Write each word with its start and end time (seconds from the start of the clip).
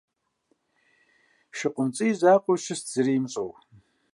ШыкъумцӀий 1.57 2.11
и 2.13 2.17
закъуэу 2.19 2.61
щыст 2.63 2.85
зыри 2.91 3.13
имыщӏэу. 3.17 3.51